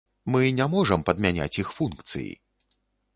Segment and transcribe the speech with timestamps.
[0.35, 2.31] Мы не можам падмяняць іх функцыі!